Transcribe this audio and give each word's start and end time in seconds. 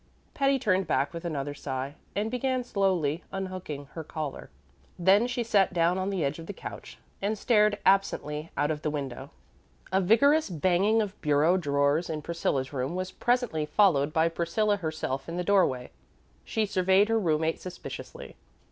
Patty 0.33 0.57
turned 0.57 0.87
back 0.87 1.13
with 1.13 1.25
another 1.25 1.53
sigh, 1.53 1.93
and 2.15 2.31
began 2.31 2.63
slowly 2.63 3.23
unhooking 3.31 3.85
her 3.93 4.03
collar. 4.03 4.49
Then 4.97 5.27
she 5.27 5.43
sat 5.43 5.73
down 5.75 5.99
on 5.99 6.09
the 6.09 6.25
edge 6.25 6.39
of 6.39 6.47
the 6.47 6.53
couch 6.53 6.97
and 7.21 7.37
stared 7.37 7.77
absently 7.85 8.49
out 8.57 8.71
of 8.71 8.81
the 8.81 8.89
window. 8.89 9.29
A 9.91 10.01
vigorous 10.01 10.49
banging 10.49 11.03
of 11.03 11.21
bureau 11.21 11.55
drawers 11.55 12.09
in 12.09 12.23
Priscilla's 12.23 12.73
room 12.73 12.95
was 12.95 13.11
presently 13.11 13.67
followed 13.67 14.11
by 14.11 14.27
Priscilla 14.27 14.77
herself 14.77 15.29
in 15.29 15.37
the 15.37 15.43
doorway. 15.43 15.91
She 16.43 16.65
surveyed 16.65 17.07
her 17.07 17.19
room 17.19 17.41
mate 17.41 17.61
suspiciously. 17.61 18.35